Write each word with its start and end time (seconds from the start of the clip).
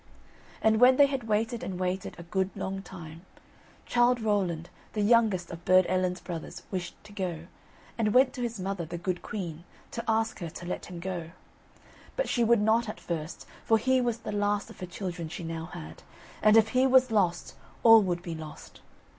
And 0.63 0.79
when 0.79 0.95
they 0.97 1.05
had 1.05 1.27
waited 1.27 1.61
and 1.61 1.79
waited 1.79 2.15
a 2.17 2.23
good 2.23 2.49
long 2.55 2.81
time, 2.81 3.23
Childe 3.85 4.19
Rowland, 4.19 4.71
the 4.93 5.03
youngest 5.03 5.51
of 5.51 5.63
Burd 5.63 5.85
Ellen's 5.87 6.19
brothers, 6.19 6.63
wished 6.71 6.95
to 7.03 7.13
go, 7.13 7.45
and 7.99 8.11
went 8.11 8.33
to 8.33 8.41
his 8.41 8.59
mother, 8.59 8.83
the 8.83 8.97
good 8.97 9.21
queen, 9.21 9.63
to 9.91 10.03
ask 10.07 10.39
her 10.39 10.49
to 10.49 10.65
let 10.65 10.87
him 10.87 10.99
go. 10.99 11.29
But 12.15 12.27
she 12.27 12.43
would 12.43 12.61
not 12.61 12.89
at 12.89 12.99
first, 12.99 13.45
for 13.63 13.77
he 13.77 14.01
was 14.01 14.17
the 14.17 14.31
last 14.31 14.71
of 14.71 14.79
her 14.79 14.87
children 14.87 15.29
she 15.29 15.43
now 15.43 15.65
had, 15.67 16.01
and 16.41 16.57
if 16.57 16.69
he 16.69 16.87
was 16.87 17.11
lost, 17.11 17.53
all 17.83 18.01
would 18.01 18.23
be 18.23 18.33
lost. 18.33 18.81